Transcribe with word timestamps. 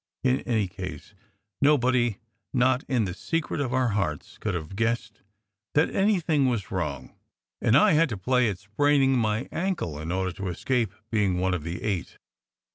In 0.23 0.39
any 0.47 0.67
case, 0.67 1.13
nobody 1.61 2.17
not 2.53 2.83
in 2.87 3.05
the 3.05 3.13
secret 3.13 3.61
of 3.61 3.71
our 3.71 3.89
hearts 3.89 4.39
could 4.39 4.55
have 4.55 4.75
guessed 4.75 5.21
that 5.75 5.93
anything 5.93 6.47
was 6.47 6.71
wrong. 6.71 7.13
And 7.61 7.77
I 7.77 7.91
had 7.91 8.09
to 8.09 8.17
play 8.17 8.49
at 8.49 8.57
spraining 8.57 9.15
my 9.15 9.47
ankle 9.51 9.99
in 9.99 10.11
order 10.11 10.31
to 10.31 10.47
escape 10.47 10.91
being 11.11 11.37
one 11.37 11.53
of 11.53 11.61
the 11.63 11.83
eight. 11.83 12.17